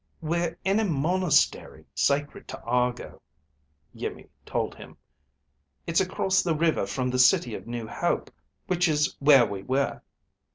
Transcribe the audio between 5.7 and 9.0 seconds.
"It's across the river from the City of New Hope, which